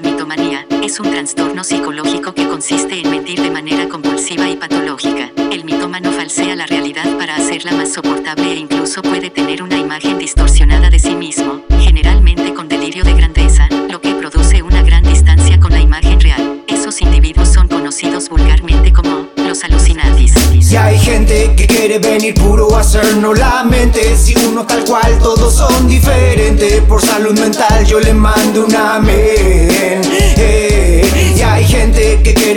[0.00, 5.32] La mitomanía es un trastorno psicológico que consiste en mentir de manera compulsiva y patológica.
[5.50, 10.16] El mitómano falsea la realidad para hacerla más soportable e incluso puede tener una imagen
[10.16, 15.58] distorsionada de sí mismo, generalmente con delirio de grandeza, lo que produce una gran distancia
[15.58, 16.62] con la imagen real.
[16.68, 20.08] Esos individuos son conocidos vulgarmente como los alucinantes.
[20.70, 25.18] Y hay gente que quiere venir puro a hacernos la mente Si uno tal cual,
[25.18, 28.74] todos son diferentes Por salud mental yo le mando un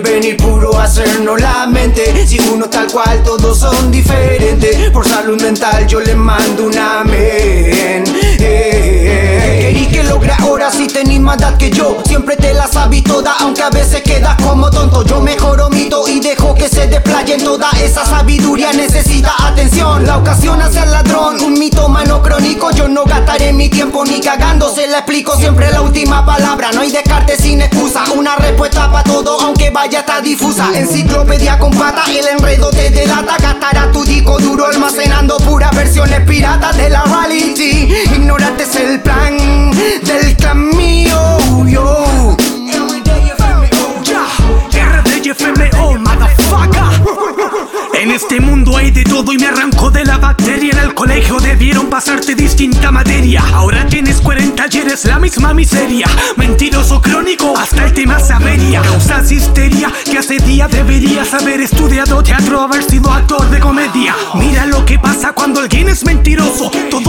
[0.00, 2.26] venir puro a hacernos la mente.
[2.26, 4.90] Si uno tal cual, todos son diferentes.
[4.90, 8.04] Por salud mental yo le mando un amén.
[8.40, 11.98] Eh, Querí que logra ahora si tenés más edad que yo.
[12.06, 15.04] Siempre te la sabí toda, aunque a veces quedas como tonto.
[15.04, 16.86] Yo mejoro mito y dejo que se
[17.24, 20.04] desplayen toda esa sabiduría necesita atención.
[20.04, 22.70] La ocasión hace al ladrón, un mito mano crónico.
[22.72, 26.70] Yo no gastaré mi tiempo ni cagando, se la explico siempre la última palabra.
[26.72, 30.68] No hay descarte sin excusa, una respuesta para todo, aunque vaya está difusa.
[30.74, 33.36] Enciclopedia con pata, el enredo te delata.
[33.40, 37.83] Gastará tu disco duro almacenando puras versiones piratas de la reality.
[48.04, 50.72] En este mundo hay de todo y me arrancó de la bacteria.
[50.72, 53.42] En el colegio debieron pasarte distinta materia.
[53.54, 56.06] Ahora tienes 40 y eres la misma miseria.
[56.36, 58.82] Mentiroso crónico, hasta el tema sabería.
[58.82, 64.14] Causas histeria que hace día deberías haber estudiado teatro, haber sido actor de comedia.
[64.34, 66.70] Mira lo que pasa cuando alguien es mentiroso.
[66.90, 67.03] Todo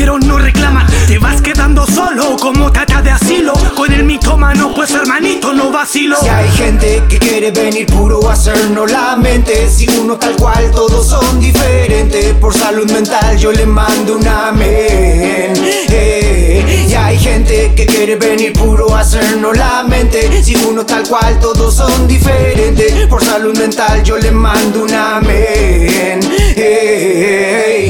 [0.00, 0.86] escondieron, no reclaman.
[1.06, 3.52] Te vas quedando solo como tata de asilo.
[3.76, 6.16] Con el mitómano, pues hermanito, no vacilo.
[6.20, 10.70] Si hay gente que quiere venir puro a hacernos la mente Si uno tal cual,
[10.70, 15.52] todos son diferentes Por salud mental yo le mando un amén
[15.88, 21.06] Eh, Y hay gente que quiere venir puro a hacernos la mente Si uno tal
[21.08, 26.20] cual, todos son diferentes Por salud mental yo le mando un amén
[26.56, 27.89] Eh,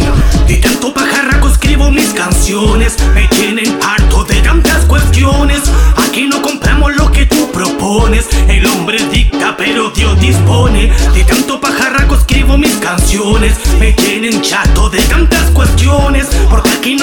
[3.14, 5.62] me tienen harto de tantas cuestiones.
[5.96, 8.28] Aquí no compramos lo que tú propones.
[8.48, 10.90] El hombre dicta, pero Dios dispone.
[11.14, 13.54] De tanto pajarraco escribo mis canciones.
[13.78, 16.26] Me tienen chato de tantas cuestiones.
[16.50, 16.96] Porque aquí